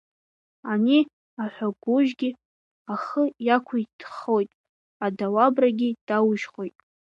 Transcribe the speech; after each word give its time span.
Ани 0.71 0.99
аҳәагужьгьы 1.43 2.29
ахы 2.93 3.23
иақуиҭхаоит, 3.45 4.49
адауабрагьгьы 5.05 5.89
даужьхоит. 6.07 6.75